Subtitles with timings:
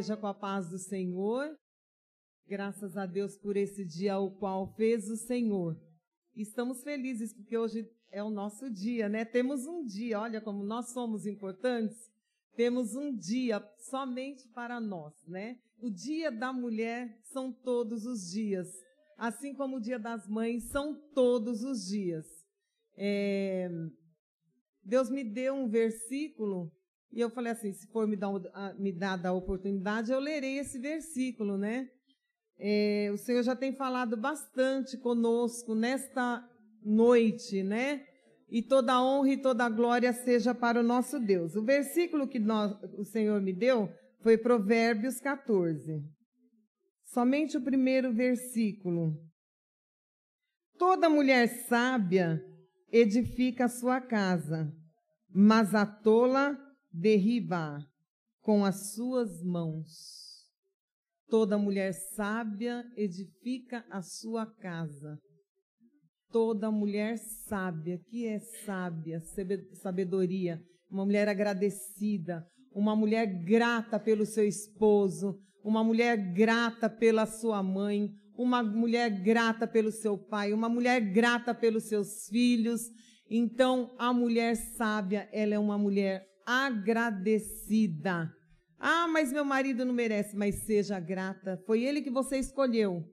[0.00, 1.54] esteja com a paz do Senhor.
[2.46, 5.78] Graças a Deus por esse dia o qual fez o Senhor.
[6.34, 9.26] Estamos felizes porque hoje é o nosso dia, né?
[9.26, 11.98] Temos um dia, olha como nós somos importantes.
[12.56, 15.58] Temos um dia somente para nós, né?
[15.78, 18.68] O dia da mulher são todos os dias,
[19.18, 22.26] assim como o dia das mães são todos os dias.
[22.96, 23.68] É...
[24.82, 26.72] Deus me deu um versículo
[27.12, 28.30] e eu falei assim, se for me, dar,
[28.78, 31.88] me dada a oportunidade, eu lerei esse versículo, né?
[32.56, 36.46] É, o Senhor já tem falado bastante conosco nesta
[36.84, 38.06] noite, né?
[38.48, 41.56] E toda a honra e toda a glória seja para o nosso Deus.
[41.56, 43.88] O versículo que nós, o Senhor me deu
[44.22, 46.02] foi Provérbios 14.
[47.06, 49.16] Somente o primeiro versículo.
[50.78, 52.40] Toda mulher sábia
[52.92, 54.72] edifica a sua casa,
[55.32, 56.58] mas a tola
[56.92, 57.78] derriba
[58.40, 60.30] com as suas mãos.
[61.28, 65.18] Toda mulher sábia edifica a sua casa.
[66.32, 69.20] Toda mulher sábia, que é sábia,
[69.74, 77.62] sabedoria, uma mulher agradecida, uma mulher grata pelo seu esposo, uma mulher grata pela sua
[77.62, 82.80] mãe, uma mulher grata pelo seu pai, uma mulher grata pelos seus filhos.
[83.28, 88.34] Então, a mulher sábia, ela é uma mulher agradecida.
[88.76, 91.62] Ah, mas meu marido não merece, mas seja grata.
[91.64, 93.04] Foi ele que você escolheu.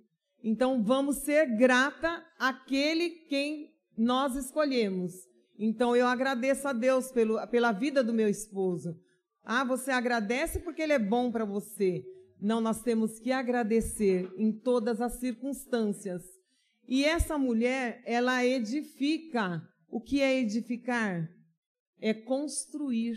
[0.44, 5.14] Então vamos ser grata àquele quem nós escolhemos.
[5.60, 8.98] Então eu agradeço a Deus pelo, pela vida do meu esposo.
[9.44, 12.04] Ah, você agradece porque ele é bom para você.
[12.42, 16.24] Não, nós temos que agradecer em todas as circunstâncias.
[16.88, 19.62] E essa mulher, ela edifica.
[19.90, 21.37] O que é edificar?
[22.00, 23.16] É construir.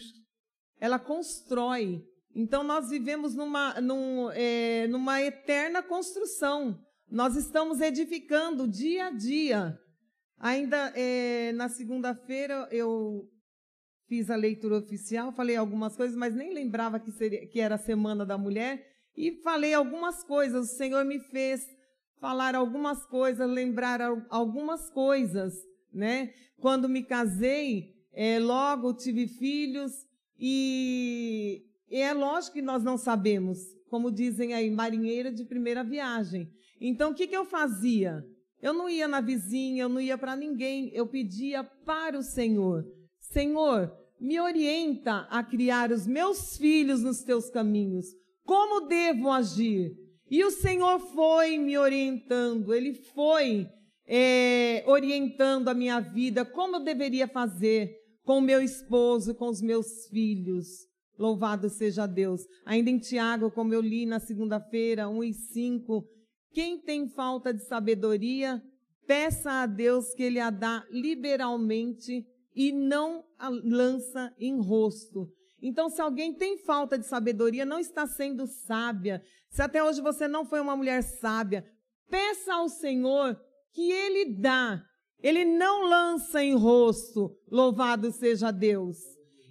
[0.78, 2.03] Ela constrói.
[2.34, 6.78] Então nós vivemos numa, num, é, numa eterna construção.
[7.10, 9.78] Nós estamos edificando dia a dia.
[10.38, 13.28] Ainda é, na segunda-feira eu
[14.09, 17.78] fiz a leitura oficial, falei algumas coisas, mas nem lembrava que, seria, que era a
[17.78, 18.84] Semana da Mulher.
[19.16, 20.72] E falei algumas coisas.
[20.72, 21.60] O Senhor me fez
[22.21, 25.55] falar algumas coisas, lembrar algumas coisas,
[25.93, 26.32] né?
[26.59, 29.93] Quando me casei, é, logo tive filhos
[30.38, 36.49] e e é lógico que nós não sabemos, como dizem aí, marinheira de primeira viagem.
[36.81, 38.25] Então, o que, que eu fazia?
[38.62, 42.84] Eu não ia na vizinha, eu não ia para ninguém, eu pedia para o Senhor:
[43.19, 48.06] Senhor, me orienta a criar os meus filhos nos teus caminhos.
[48.44, 49.93] Como devo agir?
[50.31, 53.66] E o Senhor foi me orientando, Ele foi
[54.06, 58.00] é, orientando a minha vida, como eu deveria fazer
[58.31, 60.87] com meu esposo, com os meus filhos.
[61.19, 62.47] Louvado seja Deus.
[62.65, 66.09] Ainda em Tiago, como eu li na segunda-feira, 1 e 5,
[66.53, 68.63] quem tem falta de sabedoria,
[69.05, 72.25] peça a Deus que Ele a dá liberalmente
[72.55, 75.29] e não a lança em rosto.
[75.61, 80.29] Então, se alguém tem falta de sabedoria, não está sendo sábia, se até hoje você
[80.29, 81.65] não foi uma mulher sábia,
[82.09, 83.37] peça ao Senhor
[83.73, 84.85] que Ele dá.
[85.22, 87.36] Ele não lança em rosto.
[87.50, 88.98] Louvado seja Deus.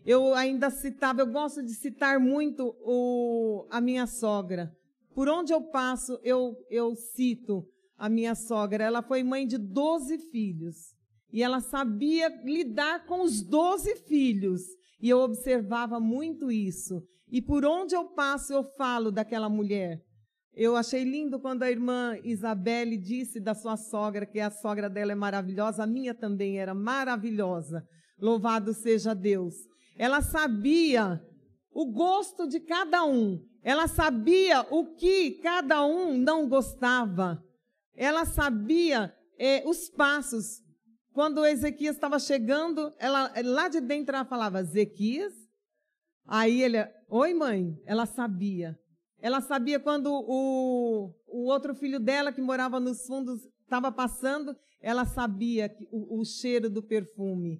[0.05, 4.75] Eu ainda citava, eu gosto de citar muito o, a minha sogra.
[5.13, 8.83] Por onde eu passo, eu, eu cito a minha sogra.
[8.83, 10.95] Ela foi mãe de 12 filhos.
[11.31, 14.61] E ela sabia lidar com os 12 filhos.
[15.01, 17.03] E eu observava muito isso.
[17.31, 20.01] E por onde eu passo, eu falo daquela mulher.
[20.61, 25.13] Eu achei lindo quando a irmã Isabelle disse da sua sogra que a sogra dela
[25.13, 27.87] é maravilhosa, a minha também era maravilhosa.
[28.19, 29.55] Louvado seja Deus.
[29.97, 31.25] Ela sabia
[31.71, 33.41] o gosto de cada um.
[33.63, 37.41] Ela sabia o que cada um não gostava.
[37.95, 40.61] Ela sabia é, os passos.
[41.13, 45.33] Quando Ezequias estava chegando, ela lá de dentro ela falava Ezequias.
[46.27, 48.77] Aí ele, oi mãe, ela sabia.
[49.21, 55.05] Ela sabia quando o, o outro filho dela que morava nos fundos estava passando, ela
[55.05, 57.59] sabia o, o cheiro do perfume.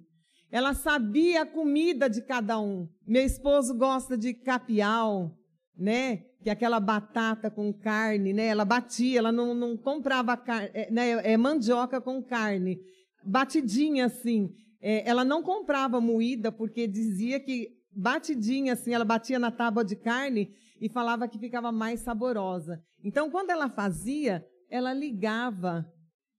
[0.50, 2.88] Ela sabia a comida de cada um.
[3.06, 5.36] Meu esposo gosta de capial,
[5.76, 6.24] né?
[6.42, 8.46] Que é aquela batata com carne, né?
[8.46, 11.10] Ela batia, ela não, não comprava carne, é, né?
[11.32, 12.78] é mandioca com carne.
[13.24, 14.50] Batidinha assim.
[14.80, 19.94] É, ela não comprava moída porque dizia que batidinha assim, ela batia na tábua de
[19.94, 22.82] carne e falava que ficava mais saborosa.
[23.04, 25.86] Então, quando ela fazia, ela ligava.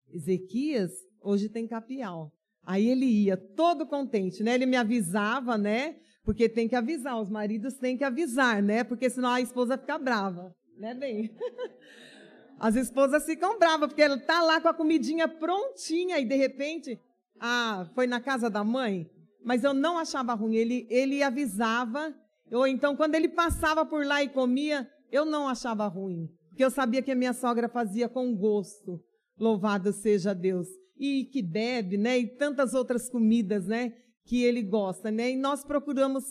[0.10, 0.92] Ezequias,
[1.22, 2.32] hoje tem capial.
[2.66, 4.56] Aí ele ia todo contente, né?
[4.56, 5.96] Ele me avisava, né?
[6.24, 8.84] Porque tem que avisar, os maridos têm que avisar, né?
[8.84, 11.36] Porque senão a esposa fica brava, né, bem?
[12.60, 17.00] As esposas ficam bravas, porque ela tá lá com a comidinha prontinha e de repente,
[17.40, 19.10] ah, foi na casa da mãe?
[19.44, 22.14] Mas eu não achava ruim, ele, ele avisava,
[22.52, 26.72] ou então quando ele passava por lá e comia, eu não achava ruim, porque eu
[26.72, 29.00] sabia que a minha sogra fazia com gosto.
[29.38, 30.68] Louvado seja Deus.
[30.98, 32.20] E que bebe, né?
[32.20, 33.92] E tantas outras comidas, né?
[34.26, 35.32] Que ele gosta, né?
[35.32, 36.24] E nós procuramos,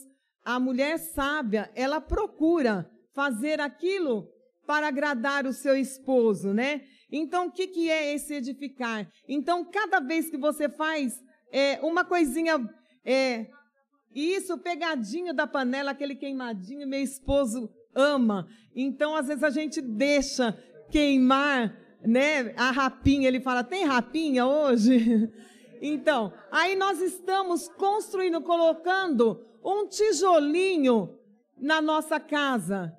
[0.45, 4.29] a mulher sábia, ela procura fazer aquilo
[4.65, 6.83] para agradar o seu esposo, né?
[7.11, 9.11] Então, o que, que é esse edificar?
[9.29, 11.21] Então, cada vez que você faz
[11.53, 12.55] é, uma coisinha,
[13.05, 13.49] é,
[14.15, 18.49] isso, pegadinho da panela, aquele queimadinho, meu esposo ama.
[18.75, 20.57] Então, às vezes a gente deixa
[20.91, 22.53] queimar, né?
[22.57, 25.31] A rapinha, ele fala: tem rapinha hoje?
[25.83, 31.19] Então, aí nós estamos construindo, colocando um tijolinho
[31.57, 32.93] na nossa casa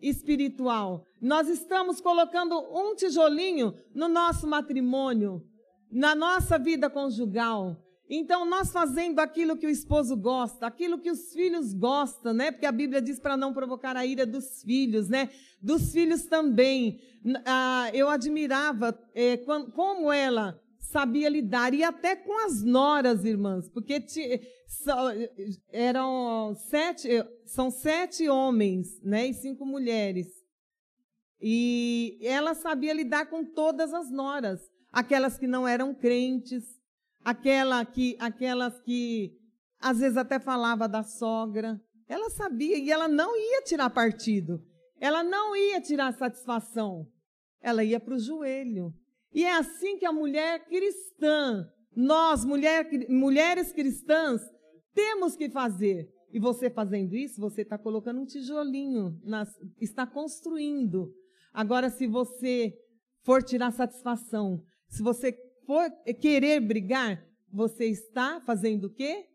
[0.00, 1.04] espiritual.
[1.20, 5.42] Nós estamos colocando um tijolinho no nosso matrimônio,
[5.90, 7.76] na nossa vida conjugal.
[8.10, 12.50] Então, nós fazendo aquilo que o esposo gosta, aquilo que os filhos gostam, né?
[12.50, 15.28] Porque a Bíblia diz para não provocar a ira dos filhos, né?
[15.60, 17.00] Dos filhos também.
[17.44, 24.02] Ah, eu admirava é, como ela sabia lidar, e até com as noras, irmãs, porque
[25.70, 27.08] eram sete,
[27.44, 29.26] são sete homens, né?
[29.26, 30.28] E cinco mulheres.
[31.40, 36.64] E ela sabia lidar com todas as noras, aquelas que não eram crentes,
[37.30, 39.32] aquela que, aquelas que
[39.80, 41.80] às vezes até falava da sogra.
[42.08, 44.62] Ela sabia e ela não ia tirar partido.
[45.00, 47.06] Ela não ia tirar satisfação.
[47.60, 48.92] Ela ia para o joelho.
[49.32, 54.40] E é assim que a mulher cristã, nós, mulher, mulheres cristãs,
[54.94, 56.08] temos que fazer.
[56.32, 59.48] E você fazendo isso, você está colocando um tijolinho, nas,
[59.80, 61.14] está construindo
[61.58, 62.72] Agora, se você
[63.24, 65.32] for tirar satisfação, se você
[65.68, 67.22] for querer brigar,
[67.52, 69.26] você está fazendo o quê?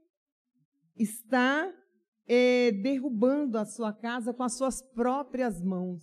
[0.97, 1.71] Está
[2.27, 6.01] é, derrubando a sua casa com as suas próprias mãos.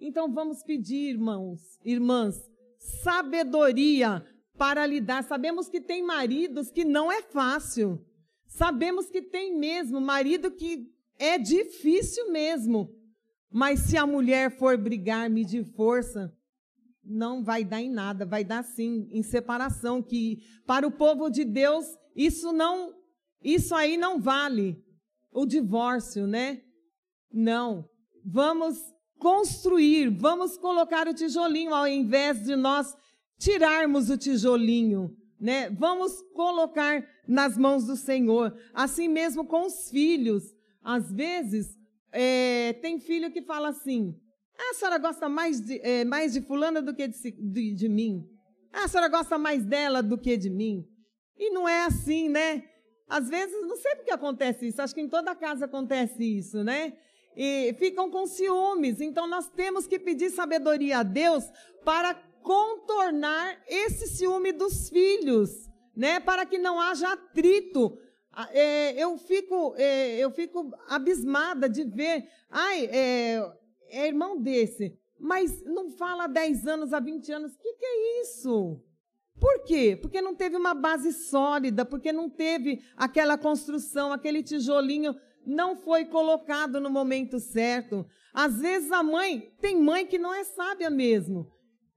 [0.00, 2.36] Então vamos pedir, irmãos, irmãs,
[3.02, 4.24] sabedoria
[4.56, 5.24] para lidar.
[5.24, 8.00] Sabemos que tem maridos que não é fácil.
[8.46, 12.94] Sabemos que tem mesmo marido que é difícil mesmo.
[13.50, 16.32] Mas se a mulher for brigar, medir força,
[17.04, 21.44] não vai dar em nada, vai dar sim em separação, que para o povo de
[21.44, 22.94] Deus isso não,
[23.42, 24.82] isso aí não vale.
[25.32, 26.62] O divórcio, né?
[27.32, 27.88] Não.
[28.24, 28.78] Vamos
[29.18, 32.94] construir, vamos colocar o tijolinho ao invés de nós
[33.38, 35.70] tirarmos o tijolinho, né?
[35.70, 38.54] Vamos colocar nas mãos do Senhor.
[38.74, 40.44] Assim mesmo com os filhos.
[40.82, 41.76] Às vezes,
[42.12, 44.14] é, tem filho que fala assim:
[44.58, 47.88] ah, a senhora gosta mais de, é, mais de fulana do que de, de, de
[47.88, 48.28] mim.
[48.72, 50.86] Ah, a senhora gosta mais dela do que de mim.
[51.36, 52.64] E não é assim, né?
[53.08, 56.62] Às vezes, não sei por que acontece isso, acho que em toda casa acontece isso,
[56.62, 56.94] né?
[57.36, 59.00] E ficam com ciúmes.
[59.00, 61.44] Então, nós temos que pedir sabedoria a Deus
[61.84, 65.50] para contornar esse ciúme dos filhos,
[65.96, 66.20] né?
[66.20, 67.98] Para que não haja atrito
[68.50, 73.52] é, eu, fico, é, eu fico abismada de ver, ai, é,
[73.92, 77.54] é irmão desse, mas não fala há 10 anos, há 20 anos.
[77.54, 78.82] O que, que é isso?
[79.38, 79.98] Por quê?
[80.00, 86.04] Porque não teve uma base sólida, porque não teve aquela construção, aquele tijolinho não foi
[86.04, 88.06] colocado no momento certo.
[88.32, 91.50] Às vezes a mãe, tem mãe que não é sábia mesmo.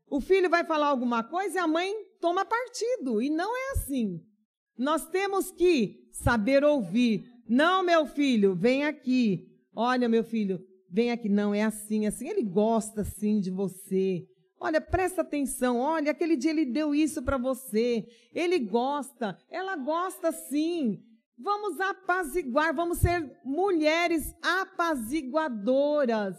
[0.08, 4.22] O filho vai falar alguma coisa e a mãe toma partido, e não é assim.
[4.78, 7.26] Nós temos que saber ouvir.
[7.48, 9.48] Não, meu filho, vem aqui.
[9.76, 10.60] Olha, meu filho,
[10.96, 11.28] vem aqui.
[11.28, 12.30] Não, é assim, assim.
[12.30, 14.26] Ele gosta assim de você.
[14.58, 15.78] Olha, presta atenção.
[15.78, 18.08] Olha, aquele dia ele deu isso para você.
[18.34, 19.38] Ele gosta.
[19.52, 21.04] Ela gosta sim.
[21.38, 26.38] Vamos apaziguar, vamos ser mulheres apaziguadoras.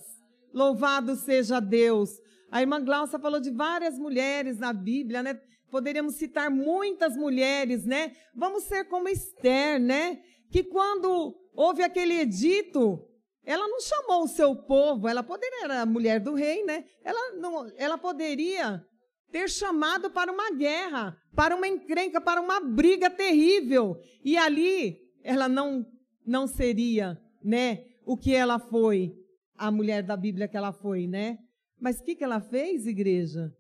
[0.55, 2.09] Louvado seja Deus.
[2.51, 5.39] A irmã Glaucia falou de várias mulheres na Bíblia, né?
[5.71, 8.13] Poderíamos citar muitas mulheres, né?
[8.35, 10.19] Vamos ser como Esther, né?
[10.51, 13.07] Que quando houve aquele edito,
[13.47, 16.85] ela não chamou o seu povo, ela poderia, era a mulher do rei, né?
[17.05, 18.85] Ela, não, ela poderia
[19.31, 23.97] ter chamado para uma guerra, para uma encrenca, para uma briga terrível.
[24.25, 25.87] E ali ela não,
[26.27, 27.85] não seria, né?
[28.05, 29.13] O que ela foi,
[29.57, 31.39] a mulher da Bíblia que ela foi, né?
[31.81, 33.53] Mas o que, que ela fez, igreja?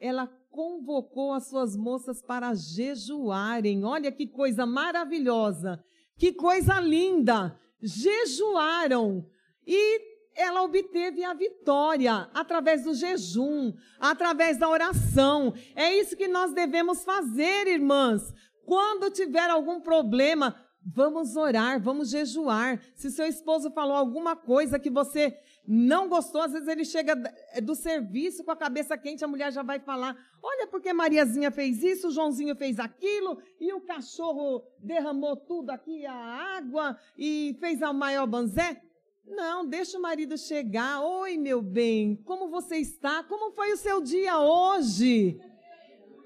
[0.00, 3.84] Ela convocou as suas moças para jejuarem.
[3.84, 5.78] Olha que coisa maravilhosa,
[6.16, 7.54] que coisa linda.
[7.82, 9.26] Jejuaram
[9.66, 15.54] e ela obteve a vitória através do jejum, através da oração.
[15.74, 18.34] É isso que nós devemos fazer, irmãs.
[18.64, 20.54] Quando tiver algum problema,
[20.84, 22.80] vamos orar, vamos jejuar.
[22.94, 25.34] Se seu esposo falou alguma coisa que você
[25.66, 27.14] não gostou, às vezes ele chega
[27.52, 31.50] é, do serviço com a cabeça quente, a mulher já vai falar: Olha, porque Mariazinha
[31.50, 37.56] fez isso, o Joãozinho fez aquilo, e o cachorro derramou tudo aqui, a água, e
[37.58, 38.80] fez a maior banzé.
[39.26, 41.02] Não, deixa o marido chegar.
[41.02, 43.24] Oi, meu bem, como você está?
[43.24, 45.36] Como foi o seu dia hoje?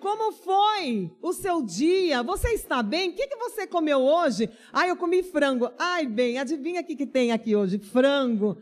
[0.00, 2.23] Como foi o seu dia?
[2.23, 3.11] Você está bem?
[3.11, 4.50] O que, que você comeu hoje?
[4.73, 5.70] Ah, eu comi frango.
[5.78, 7.78] Ai, bem, adivinha o que, que tem aqui hoje?
[7.78, 8.59] Frango.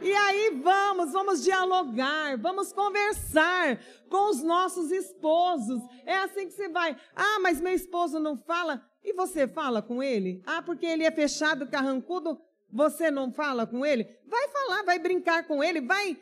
[0.00, 3.78] E aí vamos, vamos dialogar, vamos conversar
[4.08, 5.82] com os nossos esposos.
[6.06, 6.96] É assim que você vai.
[7.16, 8.82] Ah, mas meu esposo não fala.
[9.02, 10.42] E você fala com ele?
[10.46, 12.40] Ah, porque ele é fechado, carrancudo.
[12.70, 14.06] Você não fala com ele?
[14.26, 16.16] Vai falar, vai brincar com ele, vai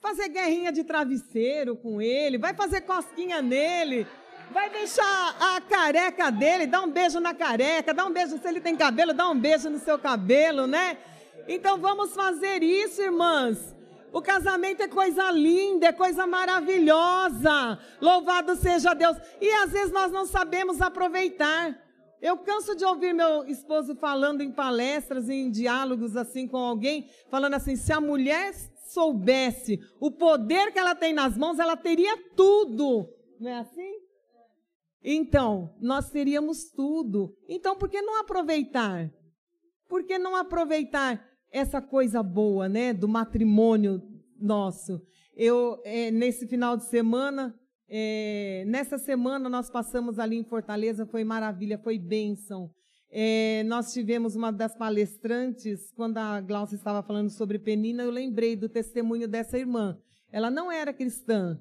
[0.00, 4.06] fazer guerrinha de travesseiro com ele, vai fazer cosquinha nele.
[4.50, 8.60] Vai deixar a careca dele, dá um beijo na careca, dá um beijo se ele
[8.60, 10.98] tem cabelo, dá um beijo no seu cabelo, né?
[11.46, 13.74] Então vamos fazer isso, irmãs.
[14.12, 17.78] O casamento é coisa linda, é coisa maravilhosa.
[18.00, 19.16] Louvado seja Deus.
[19.40, 21.80] E às vezes nós não sabemos aproveitar.
[22.20, 27.54] Eu canso de ouvir meu esposo falando em palestras, em diálogos assim com alguém, falando
[27.54, 28.52] assim: se a mulher
[28.86, 33.08] soubesse o poder que ela tem nas mãos, ela teria tudo.
[33.40, 33.92] Não é assim?
[35.02, 37.34] Então, nós teríamos tudo.
[37.48, 39.10] Então, por que não aproveitar?
[39.88, 44.02] Por que não aproveitar essa coisa boa, né, do matrimônio
[44.40, 45.00] nosso.
[45.36, 47.54] Eu, é, nesse final de semana,
[47.88, 52.70] é, nessa semana nós passamos ali em Fortaleza, foi maravilha, foi bênção.
[53.10, 58.56] É, nós tivemos uma das palestrantes, quando a Glaucia estava falando sobre Penina, eu lembrei
[58.56, 59.98] do testemunho dessa irmã.
[60.30, 61.60] Ela não era cristã.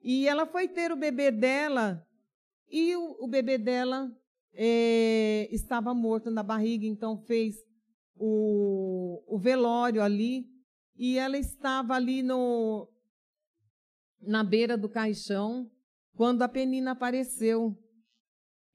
[0.00, 2.06] E ela foi ter o bebê dela,
[2.70, 4.08] e o, o bebê dela
[4.54, 7.56] é, estava morto na barriga, então fez
[8.18, 10.44] o, o velório ali,
[10.96, 12.88] e ela estava ali no,
[14.20, 15.70] na beira do caixão,
[16.14, 17.76] quando a Penina apareceu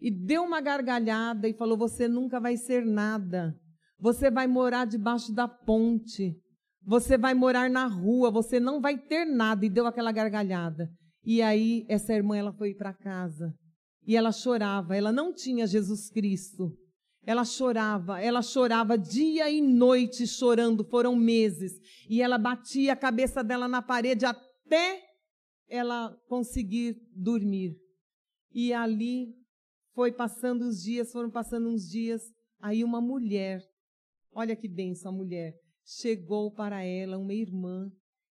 [0.04, 3.58] e deu uma gargalhada e falou: Você nunca vai ser nada.
[3.98, 6.38] Você vai morar debaixo da ponte.
[6.82, 8.30] Você vai morar na rua.
[8.30, 9.66] Você não vai ter nada.
[9.66, 10.92] E deu aquela gargalhada.
[11.24, 13.54] E aí, essa irmã ela foi para casa.
[14.06, 14.94] E ela chorava.
[14.94, 16.78] Ela não tinha Jesus Cristo.
[17.26, 21.80] Ela chorava, ela chorava dia e noite chorando, foram meses.
[22.10, 25.02] E ela batia a cabeça dela na parede até
[25.68, 27.78] ela conseguir dormir.
[28.52, 29.34] E ali
[29.94, 32.22] foi passando os dias, foram passando uns dias.
[32.60, 33.62] Aí uma mulher,
[34.32, 35.54] olha que benção a mulher,
[35.86, 37.92] chegou para ela, uma irmã,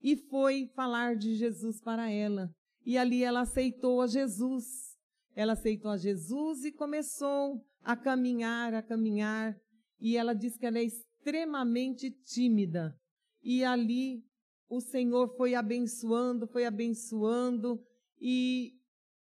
[0.03, 2.51] e foi falar de Jesus para ela.
[2.85, 4.94] E ali ela aceitou a Jesus.
[5.35, 9.57] Ela aceitou a Jesus e começou a caminhar, a caminhar,
[10.01, 12.97] e ela diz que ela é extremamente tímida.
[13.43, 14.25] E ali
[14.69, 17.81] o Senhor foi abençoando, foi abençoando,
[18.21, 18.73] e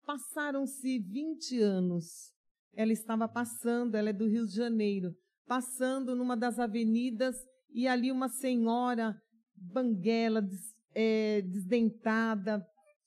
[0.05, 2.33] passaram-se 20 anos.
[2.73, 7.35] Ela estava passando, ela é do Rio de Janeiro, passando numa das avenidas,
[7.71, 9.15] e ali uma senhora
[9.55, 12.65] banguela, des, é, desdentada,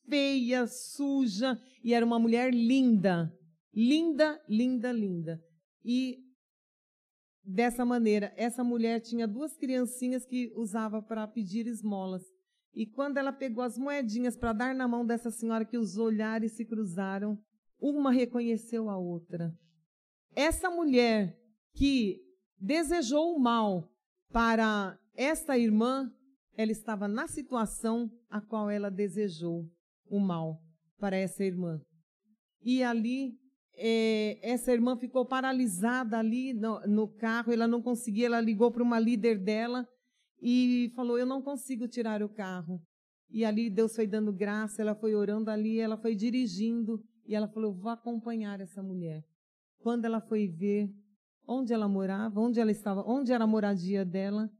[0.08, 3.32] feia, suja, e era uma mulher linda,
[3.74, 5.42] Linda, linda, linda.
[5.82, 6.18] E
[7.42, 12.22] dessa maneira, essa mulher tinha duas criancinhas que usava para pedir esmolas.
[12.74, 16.52] E quando ela pegou as moedinhas para dar na mão dessa senhora, que os olhares
[16.52, 17.38] se cruzaram,
[17.80, 19.54] uma reconheceu a outra.
[20.34, 21.38] Essa mulher
[21.74, 22.20] que
[22.58, 23.90] desejou o mal
[24.30, 26.10] para esta irmã,
[26.54, 29.66] ela estava na situação a qual ela desejou
[30.12, 30.62] o mal
[30.98, 31.80] para essa irmã.
[32.62, 33.32] E ali
[33.74, 38.82] é, essa irmã ficou paralisada ali no, no, carro, ela não conseguia, ela ligou para
[38.82, 39.88] uma líder dela
[40.40, 42.80] e falou: Eu não consigo tirar o carro.
[43.30, 47.48] E ali Deus foi dando graça, ela foi orando ali, ela foi dirigindo e ela
[47.48, 49.24] falou: Vou acompanhar essa mulher.
[49.78, 50.90] Quando ela foi ver
[51.48, 54.50] onde ela morava, onde ela estava, onde era a moradia dela,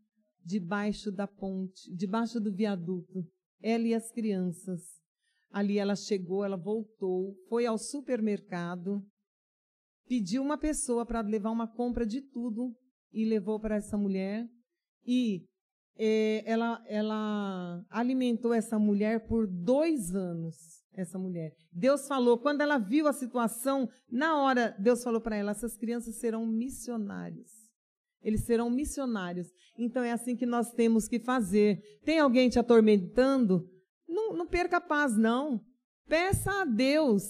[0.42, 3.22] debaixo da ponte, debaixo do viaduto,
[3.62, 5.01] ela e as crianças.
[5.52, 9.02] Ali ela chegou, ela voltou, foi ao supermercado,
[10.08, 12.74] pediu uma pessoa para levar uma compra de tudo
[13.12, 14.48] e levou para essa mulher.
[15.06, 15.44] E
[15.98, 20.56] é, ela, ela alimentou essa mulher por dois anos.
[20.94, 21.52] Essa mulher.
[21.72, 26.18] Deus falou, quando ela viu a situação, na hora, Deus falou para ela: essas crianças
[26.18, 27.50] serão missionários.
[28.22, 29.48] eles serão missionários.
[29.78, 31.80] Então é assim que nós temos que fazer.
[32.04, 33.66] Tem alguém te atormentando?
[34.36, 35.60] Não, perca a paz, não.
[36.08, 37.22] Peça a Deus.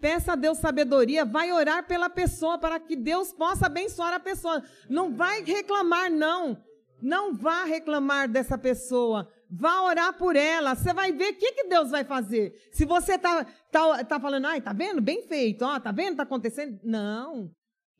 [0.00, 1.24] Peça a Deus sabedoria.
[1.24, 4.62] Vai orar pela pessoa para que Deus possa abençoar a pessoa.
[4.88, 6.62] Não vai reclamar, não.
[7.00, 9.28] Não vá reclamar dessa pessoa.
[9.50, 10.74] Vá orar por ela.
[10.74, 12.54] Você vai ver o que, que Deus vai fazer.
[12.72, 15.00] Se você está tá, tá falando, ai, tá vendo?
[15.00, 15.64] Bem feito.
[15.64, 16.16] Ó, tá vendo?
[16.16, 16.80] Tá acontecendo.
[16.82, 17.50] Não.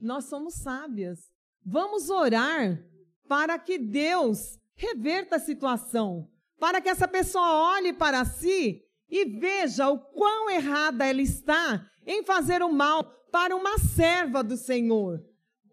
[0.00, 1.20] Nós somos sábias.
[1.64, 2.82] Vamos orar
[3.28, 6.28] para que Deus reverta a situação,
[6.62, 12.23] para que essa pessoa olhe para si e veja o quão errada ela está em
[12.23, 13.02] fazer o mal
[13.33, 15.19] para uma serva do Senhor,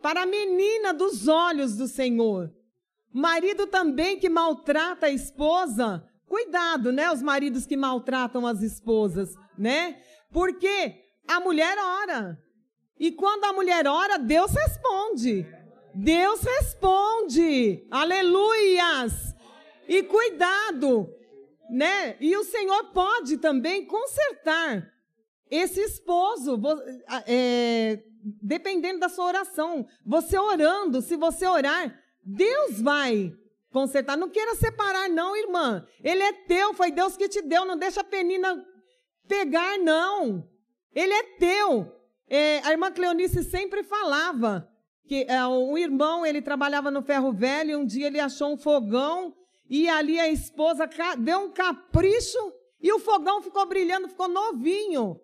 [0.01, 2.51] para a menina dos olhos do Senhor.
[3.13, 7.11] Marido também que maltrata a esposa, cuidado, né?
[7.11, 10.01] Os maridos que maltratam as esposas, né?
[10.33, 10.95] Porque
[11.27, 12.35] a mulher ora.
[12.99, 15.45] E quando a mulher ora, Deus responde.
[15.93, 17.85] Deus responde.
[17.91, 19.28] Aleluias!
[19.89, 21.11] E cuidado,
[21.67, 22.15] né?
[22.21, 24.93] E o Senhor pode também consertar
[25.49, 26.61] esse esposo,
[27.25, 29.87] é, dependendo da sua oração.
[30.05, 33.33] Você orando, se você orar, Deus vai
[33.71, 34.15] consertar.
[34.15, 35.83] Não queira separar, não, irmã.
[36.03, 37.65] Ele é teu, foi Deus que te deu.
[37.65, 38.63] Não deixa a penina
[39.27, 40.47] pegar, não.
[40.93, 41.91] Ele é teu.
[42.27, 44.69] É, a irmã Cleonice sempre falava
[45.07, 49.33] que é, um irmão, ele trabalhava no ferro velho, um dia ele achou um fogão
[49.69, 55.19] e ali a esposa deu um capricho e o fogão ficou brilhando, ficou novinho.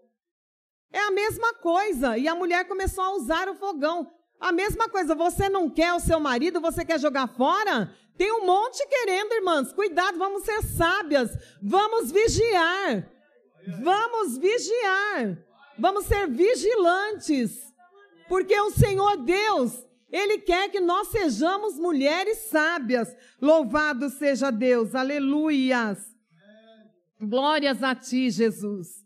[0.91, 2.17] É a mesma coisa.
[2.17, 4.11] E a mulher começou a usar o fogão.
[4.39, 7.93] A mesma coisa, você não quer o seu marido, você quer jogar fora?
[8.17, 9.73] Tem um monte querendo, irmãs.
[9.73, 11.31] Cuidado, vamos ser sábias.
[11.61, 13.09] Vamos vigiar.
[13.81, 15.37] Vamos vigiar.
[15.77, 17.73] Vamos ser vigilantes.
[18.27, 23.15] Porque o Senhor Deus, Ele quer que nós sejamos mulheres sábias.
[23.41, 25.99] Louvado seja Deus, aleluias.
[27.19, 29.05] Glórias a Ti, Jesus.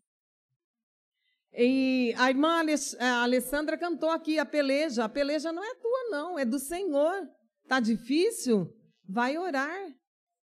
[1.53, 2.63] E a irmã
[2.99, 5.05] a Alessandra cantou aqui a peleja.
[5.05, 7.27] A peleja não é tua, não, é do Senhor.
[7.67, 8.73] Tá difícil?
[9.07, 9.93] Vai orar.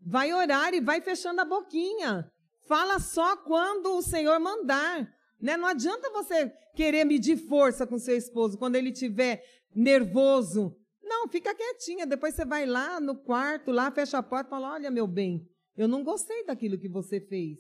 [0.01, 2.31] Vai orar e vai fechando a boquinha.
[2.67, 5.09] Fala só quando o Senhor mandar.
[5.41, 5.57] Né?
[5.57, 9.43] Não adianta você querer medir força com seu esposo quando ele estiver
[9.77, 10.75] nervoso.
[11.03, 12.07] Não, fica quietinha.
[12.07, 15.47] Depois você vai lá no quarto, lá fecha a porta e fala: Olha, meu bem,
[15.77, 17.59] eu não gostei daquilo que você fez.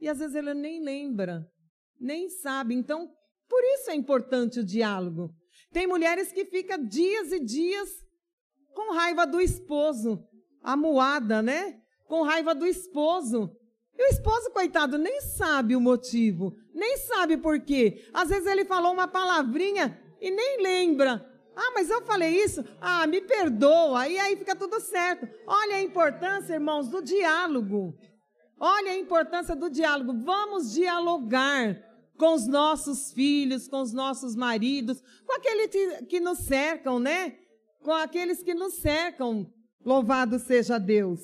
[0.00, 1.46] E às vezes ele nem lembra,
[2.00, 2.74] nem sabe.
[2.74, 3.08] Então,
[3.48, 5.30] por isso é importante o diálogo.
[5.70, 7.88] Tem mulheres que ficam dias e dias
[8.72, 10.24] com raiva do esposo,
[10.62, 11.78] amuada, né?
[12.06, 13.54] Com raiva do esposo.
[13.96, 18.08] E o esposo, coitado, nem sabe o motivo, nem sabe por quê.
[18.14, 21.26] Às vezes ele falou uma palavrinha e nem lembra.
[21.54, 22.64] Ah, mas eu falei isso?
[22.80, 24.08] Ah, me perdoa.
[24.08, 25.28] E aí fica tudo certo.
[25.46, 27.94] Olha a importância, irmãos, do diálogo.
[28.58, 30.12] Olha a importância do diálogo.
[30.24, 31.76] Vamos dialogar
[32.16, 37.36] com os nossos filhos, com os nossos maridos, com aqueles que nos cercam, né?
[37.82, 39.50] Com aqueles que nos cercam.
[39.84, 41.20] Louvado seja Deus.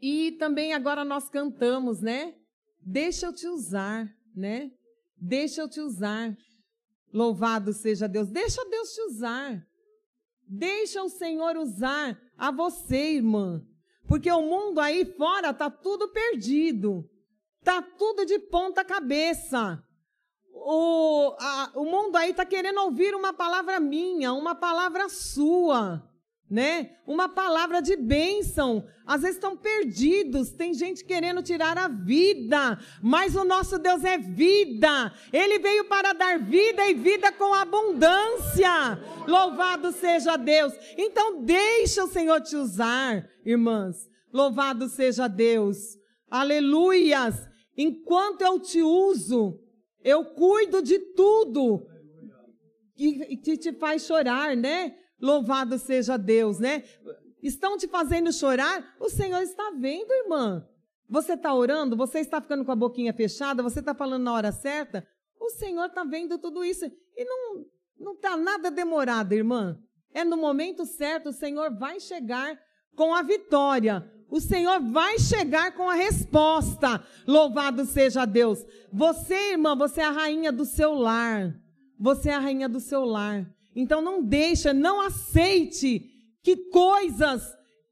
[0.00, 2.34] E também agora nós cantamos, né?
[2.80, 4.70] Deixa eu te usar, né?
[5.20, 6.36] Deixa eu te usar.
[7.12, 8.28] Louvado seja Deus.
[8.28, 9.66] Deixa Deus te usar.
[10.46, 13.62] Deixa o Senhor usar a você, irmã.
[14.06, 17.08] Porque o mundo aí fora tá tudo perdido.
[17.62, 19.82] Tá tudo de ponta cabeça.
[20.52, 26.07] O, a, o mundo aí tá querendo ouvir uma palavra minha, uma palavra sua
[26.50, 26.90] né?
[27.06, 28.86] Uma palavra de bênção.
[29.06, 34.18] Às vezes estão perdidos, tem gente querendo tirar a vida, mas o nosso Deus é
[34.18, 35.12] vida.
[35.32, 38.98] Ele veio para dar vida e vida com abundância.
[39.26, 40.72] Louvado seja Deus.
[40.96, 44.08] Então deixa o Senhor te usar, irmãs.
[44.32, 45.96] Louvado seja Deus.
[46.30, 47.46] Aleluias.
[47.76, 49.58] Enquanto eu te uso,
[50.02, 51.86] eu cuido de tudo
[52.96, 54.96] que te faz chorar, né?
[55.20, 56.84] Louvado seja Deus, né?
[57.42, 58.96] Estão te fazendo chorar?
[59.00, 60.66] O Senhor está vendo, irmã.
[61.08, 61.96] Você está orando?
[61.96, 63.62] Você está ficando com a boquinha fechada?
[63.62, 65.06] Você está falando na hora certa?
[65.40, 66.84] O Senhor está vendo tudo isso.
[66.84, 67.64] E não
[67.98, 69.78] não está nada demorado, irmã.
[70.14, 72.58] É no momento certo, o Senhor vai chegar
[72.94, 74.08] com a vitória.
[74.30, 77.02] O Senhor vai chegar com a resposta.
[77.26, 78.64] Louvado seja Deus.
[78.92, 81.54] Você, irmã, você é a rainha do seu lar.
[81.98, 83.48] Você é a rainha do seu lar.
[83.74, 86.10] Então não deixa, não aceite
[86.42, 87.42] que coisas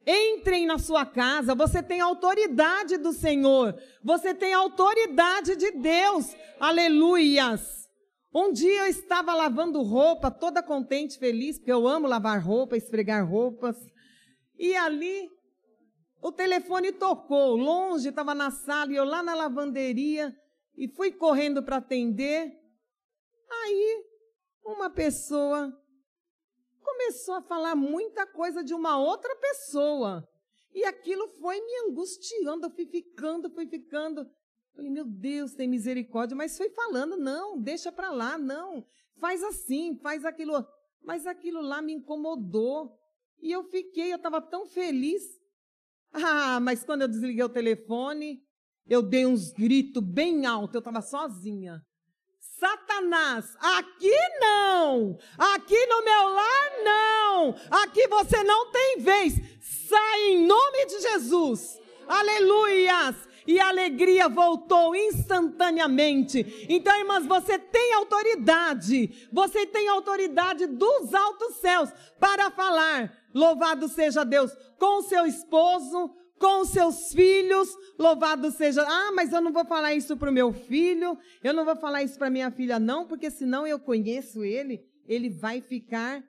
[0.07, 1.55] entrem na sua casa.
[1.55, 3.77] Você tem autoridade do Senhor.
[4.03, 6.35] Você tem autoridade de Deus.
[6.61, 7.87] Aleluias.
[8.33, 13.27] Um dia eu estava lavando roupa, toda contente, feliz, porque eu amo lavar roupa, esfregar
[13.27, 13.77] roupas.
[14.59, 15.29] E ali
[16.21, 20.35] o telefone tocou, longe, estava na sala, e eu lá na lavanderia,
[20.77, 22.53] e fui correndo para atender.
[23.63, 24.05] Aí,
[24.67, 25.73] uma pessoa
[26.83, 30.27] começou a falar muita coisa de uma outra pessoa.
[30.75, 34.29] E aquilo foi me angustiando, eu fui ficando, fui ficando.
[34.75, 38.87] Falei, meu Deus, tem misericórdia, mas foi falando, não, deixa para lá, não,
[39.19, 40.67] faz assim, faz aquilo.
[41.03, 42.99] Mas aquilo lá me incomodou.
[43.41, 45.23] E eu fiquei, eu estava tão feliz.
[46.13, 48.43] Ah, mas quando eu desliguei o telefone,
[48.87, 51.81] eu dei uns gritos bem altos, eu estava sozinha.
[52.59, 59.35] Satanás, aqui não, aqui no meu lar não, aqui você não tem vez.
[59.61, 61.79] Sai em nome de Jesus.
[62.09, 63.17] Aleluias
[63.47, 66.67] e a alegria voltou instantaneamente.
[66.69, 73.13] Então, irmãs, você tem autoridade, você tem autoridade dos altos céus para falar.
[73.33, 77.69] Louvado seja Deus com seu esposo, com seus filhos,
[77.99, 78.83] louvado seja.
[78.87, 82.03] Ah, mas eu não vou falar isso para o meu filho, eu não vou falar
[82.03, 86.23] isso para minha filha, não, porque senão eu conheço ele, ele vai ficar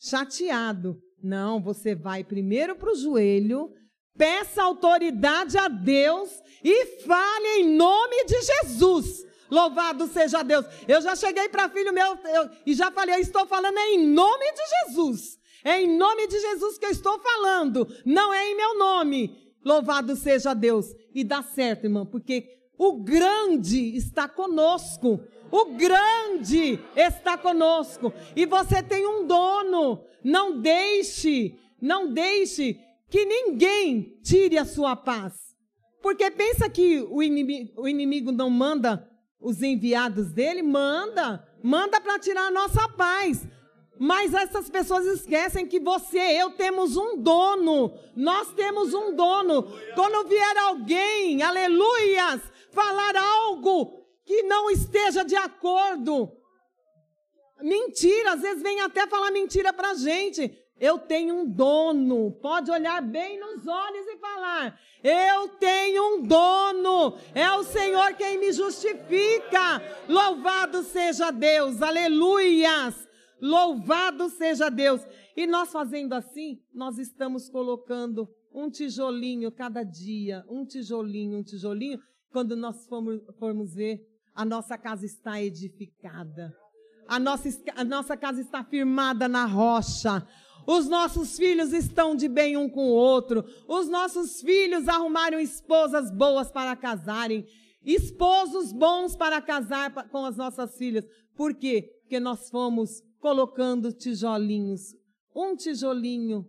[0.00, 1.00] chateado.
[1.22, 3.70] Não, você vai primeiro para o joelho,
[4.16, 6.30] Peça autoridade a Deus
[6.62, 9.24] e fale em nome de Jesus.
[9.50, 10.66] Louvado seja Deus.
[10.86, 14.52] Eu já cheguei para filho meu eu, e já falei, eu estou falando em nome
[14.52, 15.38] de Jesus.
[15.64, 19.41] É em nome de Jesus que eu estou falando, não é em meu nome.
[19.64, 20.94] Louvado seja Deus.
[21.14, 22.48] E dá certo, irmão, porque
[22.78, 25.20] o grande está conosco.
[25.50, 28.12] O grande está conosco.
[28.34, 30.04] E você tem um dono.
[30.24, 35.34] Não deixe, não deixe que ninguém tire a sua paz.
[36.00, 40.62] Porque pensa que o inimigo, o inimigo não manda os enviados dele?
[40.62, 41.46] Manda.
[41.62, 43.46] Manda para tirar a nossa paz.
[44.04, 47.96] Mas essas pessoas esquecem que você e eu temos um dono.
[48.16, 49.62] Nós temos um dono.
[49.94, 52.40] Quando vier alguém, aleluias,
[52.72, 56.36] falar algo que não esteja de acordo.
[57.60, 60.52] Mentira, às vezes vem até falar mentira para a gente.
[60.80, 62.32] Eu tenho um dono.
[62.42, 67.16] Pode olhar bem nos olhos e falar: Eu tenho um dono.
[67.36, 69.80] É o Senhor quem me justifica.
[70.08, 71.80] Louvado seja Deus.
[71.80, 73.11] Aleluias.
[73.42, 75.04] Louvado seja Deus.
[75.36, 81.98] E nós fazendo assim, nós estamos colocando um tijolinho cada dia, um tijolinho, um tijolinho.
[82.30, 84.00] Quando nós formos, formos ver,
[84.32, 86.54] a nossa casa está edificada.
[87.08, 90.24] A nossa, a nossa casa está firmada na rocha.
[90.64, 93.44] Os nossos filhos estão de bem um com o outro.
[93.66, 97.44] Os nossos filhos arrumaram esposas boas para casarem.
[97.84, 101.04] Esposos bons para casar com as nossas filhas.
[101.34, 101.90] Por quê?
[102.02, 104.96] Porque nós fomos colocando tijolinhos.
[105.34, 106.44] Um tijolinho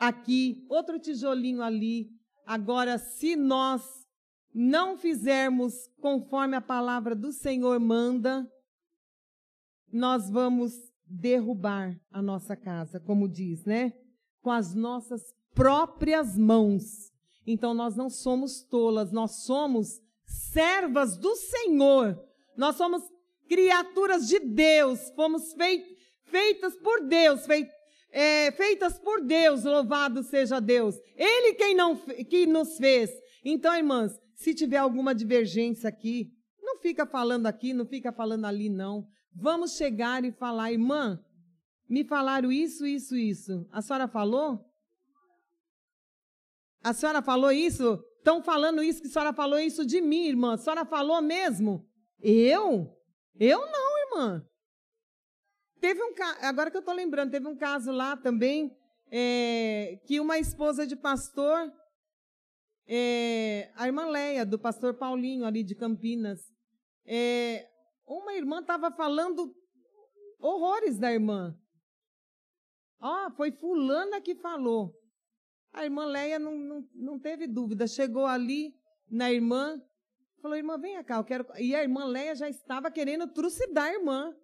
[0.00, 2.08] aqui, outro tijolinho ali.
[2.46, 3.82] Agora, se nós
[4.52, 8.50] não fizermos conforme a palavra do Senhor manda,
[9.92, 10.72] nós vamos
[11.06, 13.92] derrubar a nossa casa, como diz, né?
[14.40, 15.22] Com as nossas
[15.54, 17.12] próprias mãos.
[17.46, 22.18] Então nós não somos tolas, nós somos servas do Senhor.
[22.56, 23.02] Nós somos
[23.46, 25.93] criaturas de Deus, fomos feit,
[26.24, 27.46] feitas por Deus,
[28.10, 30.96] é, feitas por Deus, louvado seja Deus.
[31.16, 33.10] Ele quem não que nos fez.
[33.44, 36.32] Então, irmãs, se tiver alguma divergência aqui,
[36.62, 39.06] não fica falando aqui, não fica falando ali, não.
[39.34, 41.22] Vamos chegar e falar, irmã,
[41.88, 43.66] me falaram isso, isso, isso.
[43.70, 44.64] A senhora falou?
[46.82, 48.02] A senhora falou isso?
[48.18, 50.54] Estão falando isso que a senhora falou isso de mim, irmã.
[50.54, 51.86] A senhora falou mesmo?
[52.20, 52.96] Eu?
[53.38, 54.48] Eu não, irmã.
[55.84, 58.74] Teve um agora que eu estou lembrando, teve um caso lá também
[59.10, 61.70] é, que uma esposa de pastor,
[62.86, 66.40] é, a irmã Leia, do pastor Paulinho ali de Campinas,
[67.04, 67.68] é,
[68.06, 69.54] uma irmã estava falando
[70.40, 71.54] horrores da irmã.
[72.98, 74.90] Ó, oh, foi fulana que falou.
[75.70, 77.86] A irmã Leia não, não, não teve dúvida.
[77.86, 78.74] Chegou ali
[79.06, 79.78] na irmã,
[80.40, 81.46] falou, irmã, vem cá, eu quero...
[81.58, 84.34] E a irmã Leia já estava querendo trucidar a irmã.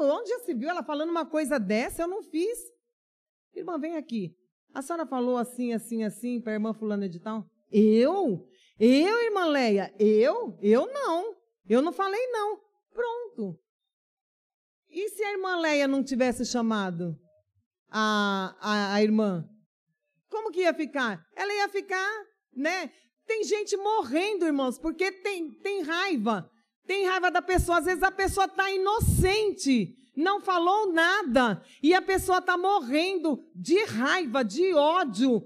[0.00, 2.02] Onde já se viu ela falando uma coisa dessa?
[2.02, 2.58] Eu não fiz.
[3.54, 4.34] Irmã, vem aqui.
[4.72, 7.44] A senhora falou assim, assim, assim para a irmã fulana de tal?
[7.70, 8.48] Eu?
[8.78, 9.94] Eu, irmã Leia?
[9.98, 10.56] Eu?
[10.62, 11.36] Eu não.
[11.68, 12.60] Eu não falei não.
[12.92, 13.58] Pronto.
[14.88, 17.18] E se a irmã Leia não tivesse chamado
[17.88, 19.48] a, a, a irmã?
[20.28, 21.24] Como que ia ficar?
[21.36, 22.90] Ela ia ficar, né?
[23.26, 26.50] Tem gente morrendo, irmãos, porque tem, tem raiva.
[26.90, 27.78] Tem raiva da pessoa.
[27.78, 33.84] Às vezes a pessoa está inocente, não falou nada, e a pessoa está morrendo de
[33.84, 35.40] raiva, de ódio.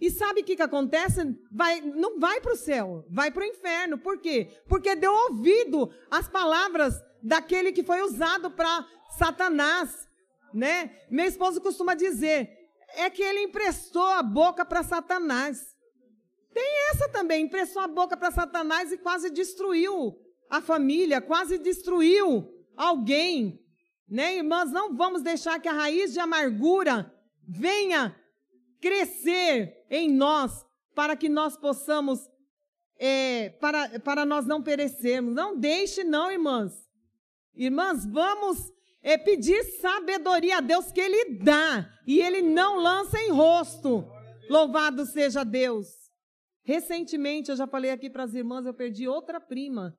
[0.00, 1.20] E sabe o que, que acontece?
[1.52, 3.98] Vai, não vai para o céu, vai para o inferno.
[3.98, 4.48] Por quê?
[4.66, 8.86] Porque deu ouvido às palavras daquele que foi usado para
[9.18, 10.08] Satanás.
[10.54, 10.90] Né?
[11.10, 12.48] Meu esposo costuma dizer:
[12.94, 15.76] é que ele emprestou a boca para Satanás.
[16.54, 22.48] Tem essa também, emprestou a boca para Satanás e quase destruiu a família, quase destruiu
[22.76, 23.62] alguém.
[24.08, 24.70] Né, irmãs?
[24.70, 27.12] Não vamos deixar que a raiz de amargura
[27.46, 28.14] venha
[28.80, 32.20] crescer em nós para que nós possamos,
[32.98, 35.34] é, para, para nós não perecermos.
[35.34, 36.72] Não deixe, não, irmãs.
[37.54, 43.30] Irmãs, vamos é, pedir sabedoria a Deus que Ele dá e Ele não lança em
[43.30, 44.04] rosto.
[44.48, 45.88] Louvado seja Deus.
[46.62, 49.96] Recentemente, eu já falei aqui para as irmãs, eu perdi outra prima,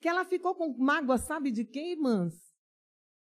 [0.00, 2.34] que ela ficou com mágoa, sabe de quem, irmãs?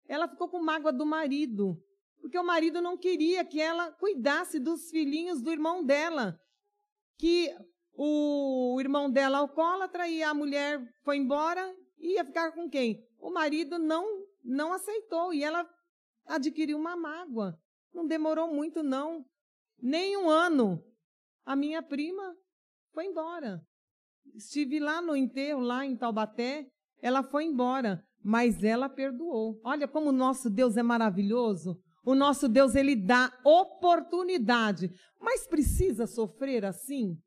[0.08, 1.82] Ela ficou com mágoa do marido,
[2.20, 6.40] porque o marido não queria que ela cuidasse dos filhinhos do irmão dela,
[7.18, 7.54] que
[7.94, 13.06] o irmão dela alcoólatra e a mulher foi embora, ia ficar com quem?
[13.20, 15.70] O marido não não aceitou e ela
[16.26, 17.60] adquiriu uma mágoa.
[17.94, 19.26] Não demorou muito não,
[19.80, 20.84] nem um ano.
[21.46, 22.36] A minha prima
[22.94, 23.62] foi embora.
[24.36, 26.68] Estive lá no enterro, lá em Taubaté,
[27.02, 29.60] ela foi embora, mas ela perdoou.
[29.64, 31.78] Olha como o nosso Deus é maravilhoso.
[32.04, 34.90] O nosso Deus, ele dá oportunidade.
[35.20, 37.18] Mas precisa sofrer assim?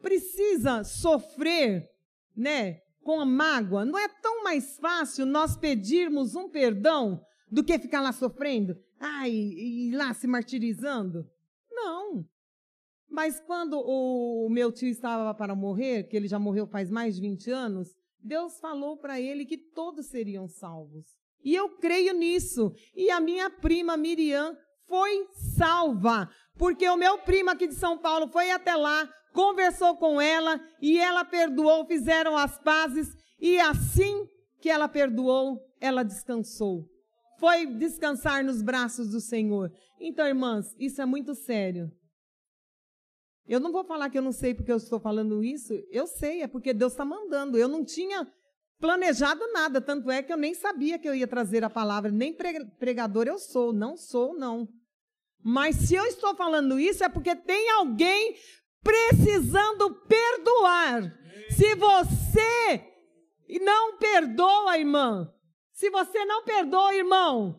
[0.00, 1.88] Precisa sofrer,
[2.36, 2.78] né?
[3.02, 3.84] Com a mágoa.
[3.84, 8.74] Não é tão mais fácil nós pedirmos um perdão do que ficar lá sofrendo?
[9.00, 11.24] Ai, e lá se martirizando?
[11.70, 12.24] Não.
[13.10, 17.22] Mas quando o meu tio estava para morrer, que ele já morreu faz mais de
[17.22, 17.88] 20 anos,
[18.22, 21.06] Deus falou para ele que todos seriam salvos.
[21.42, 22.72] E eu creio nisso.
[22.94, 28.28] E a minha prima Miriam foi salva, porque o meu primo aqui de São Paulo
[28.28, 34.26] foi até lá, conversou com ela e ela perdoou, fizeram as pazes e assim
[34.60, 36.84] que ela perdoou, ela descansou.
[37.38, 39.70] Foi descansar nos braços do Senhor.
[40.00, 41.90] Então, irmãs, isso é muito sério.
[43.48, 45.72] Eu não vou falar que eu não sei porque eu estou falando isso.
[45.90, 47.56] Eu sei, é porque Deus está mandando.
[47.56, 48.30] Eu não tinha
[48.78, 52.10] planejado nada, tanto é que eu nem sabia que eu ia trazer a palavra.
[52.10, 52.36] Nem
[52.78, 54.68] pregador eu sou, não sou, não.
[55.42, 58.36] Mas se eu estou falando isso é porque tem alguém
[58.82, 61.14] precisando perdoar.
[61.50, 62.84] Se você
[63.62, 65.32] não perdoa, irmã,
[65.72, 67.58] se você não perdoa, irmão,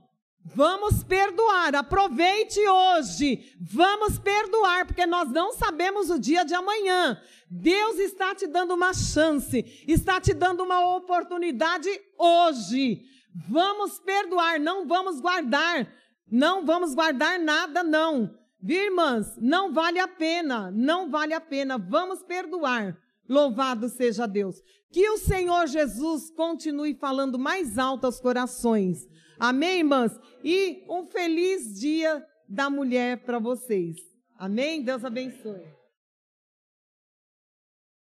[0.56, 3.56] Vamos perdoar, aproveite hoje.
[3.60, 7.20] Vamos perdoar, porque nós não sabemos o dia de amanhã.
[7.50, 13.04] Deus está te dando uma chance, está te dando uma oportunidade hoje.
[13.48, 15.88] Vamos perdoar, não vamos guardar.
[16.32, 18.36] Não vamos guardar nada, não.
[18.62, 19.36] Irmãs?
[19.38, 21.78] Não vale a pena, não vale a pena.
[21.78, 22.98] Vamos perdoar.
[23.28, 24.62] Louvado seja Deus.
[24.92, 29.08] Que o Senhor Jesus continue falando mais alto aos corações.
[29.40, 30.20] Amém, irmãs?
[30.44, 33.96] E um feliz dia da mulher para vocês.
[34.38, 34.84] Amém?
[34.84, 35.79] Deus abençoe.